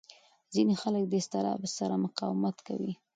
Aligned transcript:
ځینې 0.53 0.73
خلک 0.81 1.03
له 1.11 1.17
اضطراب 1.19 1.61
سره 1.77 2.01
مقاومت 2.05 2.57
کوي. 2.67 2.93